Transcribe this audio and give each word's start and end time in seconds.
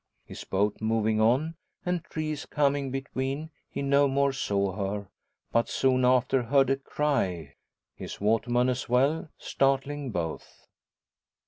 His 0.25 0.43
boat 0.45 0.81
moving 0.81 1.21
on, 1.21 1.53
and 1.85 2.03
trees 2.03 2.47
coming 2.47 2.89
between 2.89 3.51
he 3.69 3.83
no 3.83 4.07
more 4.07 4.33
saw 4.33 4.71
her; 4.73 5.09
but 5.51 5.69
soon 5.69 6.05
after 6.05 6.41
heard 6.41 6.71
a 6.71 6.77
cry 6.77 7.53
his 7.95 8.19
waterman 8.19 8.67
as 8.69 8.89
well 8.89 9.29
startling 9.37 10.09
both. 10.09 10.65